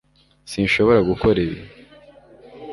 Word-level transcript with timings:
sinshobora 0.51 0.99
gukora 1.09 1.37
ibi 1.47 1.59